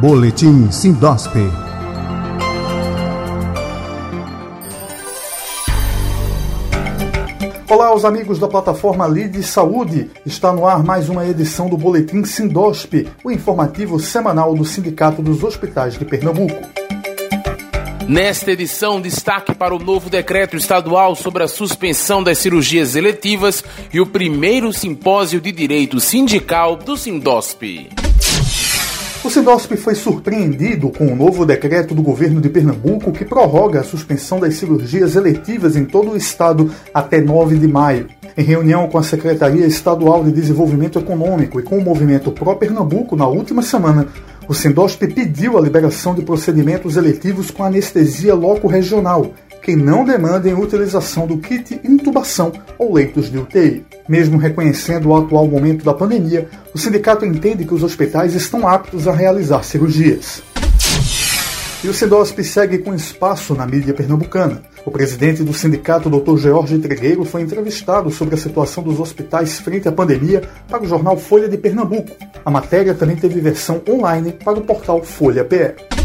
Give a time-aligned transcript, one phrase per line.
[0.00, 1.32] Boletim Sindosp.
[7.68, 10.08] Olá, os amigos da plataforma Lide Saúde.
[10.24, 15.42] Está no ar mais uma edição do Boletim Sindosp, o informativo semanal do Sindicato dos
[15.42, 16.62] Hospitais de Pernambuco.
[18.06, 24.00] Nesta edição, destaque para o novo decreto estadual sobre a suspensão das cirurgias eletivas e
[24.00, 28.07] o primeiro simpósio de direito sindical do Sindosp.
[29.24, 33.84] O Sindosp foi surpreendido com o novo decreto do governo de Pernambuco que prorroga a
[33.84, 38.06] suspensão das cirurgias eletivas em todo o estado até 9 de maio.
[38.36, 43.16] Em reunião com a Secretaria Estadual de Desenvolvimento Econômico e com o movimento Pro Pernambuco
[43.16, 44.06] na última semana,
[44.46, 49.32] o Sindosp pediu a liberação de procedimentos eletivos com anestesia loco-regional,
[49.62, 53.84] que não demandem utilização do kit intubação ou leitos de UTI.
[54.08, 59.06] Mesmo reconhecendo o atual momento da pandemia, o sindicato entende que os hospitais estão aptos
[59.06, 60.42] a realizar cirurgias.
[61.82, 64.62] E o Sindosp segue com espaço na mídia pernambucana.
[64.84, 66.36] O presidente do sindicato, Dr.
[66.36, 71.16] George Tregueiro, foi entrevistado sobre a situação dos hospitais frente à pandemia para o jornal
[71.16, 72.16] Folha de Pernambuco.
[72.44, 75.97] A matéria também teve versão online para o portal Folha PR.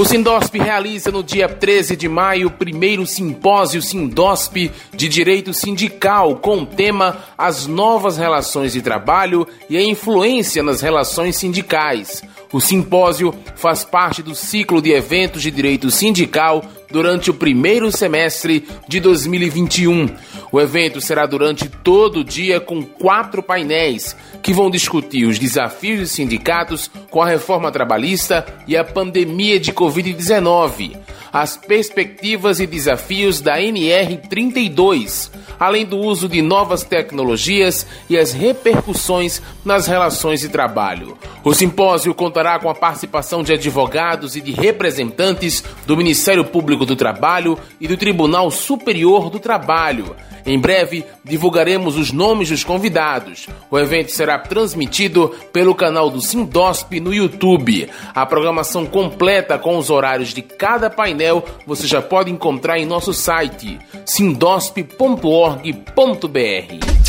[0.00, 6.36] O Sindosp realiza no dia 13 de maio o primeiro simpósio Sindosp de Direito Sindical
[6.36, 12.22] com o tema As Novas Relações de Trabalho e a Influência nas Relações Sindicais.
[12.50, 18.66] O simpósio faz parte do ciclo de eventos de direito sindical durante o primeiro semestre
[18.88, 20.08] de 2021.
[20.52, 26.00] O evento será durante todo o dia com quatro painéis que vão discutir os desafios
[26.00, 30.96] dos sindicatos com a reforma trabalhista e a pandemia de Covid-19,
[31.32, 39.40] as perspectivas e desafios da NR32, além do uso de novas tecnologias e as repercussões
[39.64, 41.16] nas relações de trabalho.
[41.42, 46.94] O simpósio contará com a participação de advogados e de representantes do Ministério Público do
[46.94, 50.14] Trabalho e do Tribunal Superior do Trabalho.
[50.44, 53.46] Em breve, divulgaremos os nomes dos convidados.
[53.70, 57.88] O evento será transmitido pelo canal do Sindosp no YouTube.
[58.14, 63.14] A programação completa com os horários de cada painel você já pode encontrar em nosso
[63.14, 66.99] site sindosp.org.br.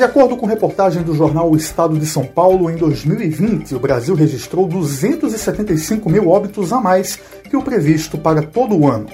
[0.00, 4.14] De acordo com reportagem do jornal O Estado de São Paulo, em 2020, o Brasil
[4.14, 9.08] registrou 275 mil óbitos a mais que o previsto para todo o ano.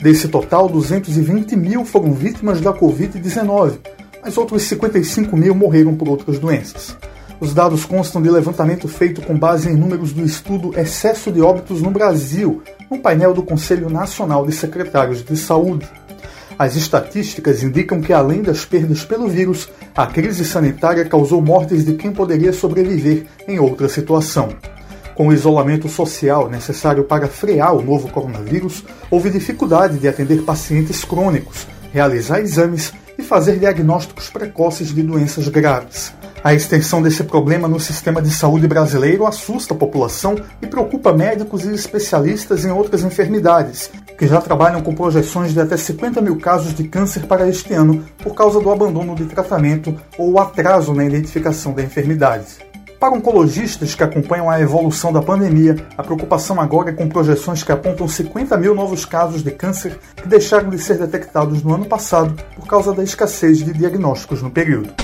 [0.00, 3.78] Desse total, 220 mil foram vítimas da Covid-19,
[4.20, 6.96] mas outros 55 mil morreram por outras doenças.
[7.38, 11.80] Os dados constam de levantamento feito com base em números do estudo Excesso de Óbitos
[11.80, 15.88] no Brasil, no painel do Conselho Nacional de Secretários de Saúde.
[16.58, 21.94] As estatísticas indicam que, além das perdas pelo vírus, a crise sanitária causou mortes de
[21.94, 24.50] quem poderia sobreviver em outra situação.
[25.16, 31.04] Com o isolamento social necessário para frear o novo coronavírus, houve dificuldade de atender pacientes
[31.04, 36.12] crônicos, realizar exames e fazer diagnósticos precoces de doenças graves.
[36.42, 41.64] A extensão desse problema no sistema de saúde brasileiro assusta a população e preocupa médicos
[41.64, 46.74] e especialistas em outras enfermidades, que já trabalham com projeções de até 50 mil casos
[46.74, 51.72] de câncer para este ano por causa do abandono de tratamento ou atraso na identificação
[51.72, 52.64] da enfermidade.
[52.98, 57.70] Para oncologistas que acompanham a evolução da pandemia, a preocupação agora é com projeções que
[57.70, 62.34] apontam 50 mil novos casos de câncer que deixaram de ser detectados no ano passado
[62.56, 65.03] por causa da escassez de diagnósticos no período.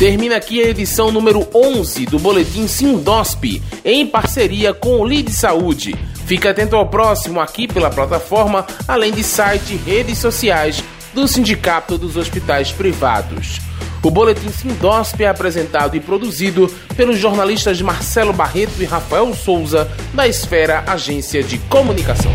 [0.00, 5.94] Termina aqui a edição número 11 do Boletim Sindosp, em parceria com o Lide Saúde.
[6.24, 11.98] Fique atento ao próximo aqui pela plataforma, além de site e redes sociais do Sindicato
[11.98, 13.60] dos Hospitais Privados.
[14.02, 20.26] O Boletim Sindosp é apresentado e produzido pelos jornalistas Marcelo Barreto e Rafael Souza, da
[20.26, 22.32] Esfera Agência de Comunicação.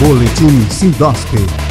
[0.00, 1.67] Boletim Sindosp